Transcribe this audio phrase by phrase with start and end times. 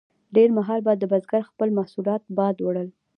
[0.35, 2.89] ډیر مهال به د بزګر خپل محصولات باد وړل.